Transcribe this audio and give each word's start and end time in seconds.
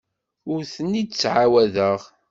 Ur 0.51 0.61
ten-id-ttɛawadeɣ. 0.73 1.99